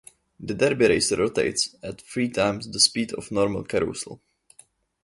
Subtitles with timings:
[0.39, 4.19] The Derby Racer rotates at- three times the speed of a normal carousel.